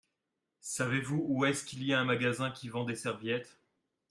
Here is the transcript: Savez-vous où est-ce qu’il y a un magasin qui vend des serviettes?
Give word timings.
Savez-vous 0.61 1.23
où 1.29 1.45
est-ce 1.45 1.63
qu’il 1.63 1.83
y 1.83 1.93
a 1.93 1.99
un 1.99 2.05
magasin 2.05 2.49
qui 2.49 2.69
vend 2.69 2.85
des 2.85 2.95
serviettes? 2.95 3.59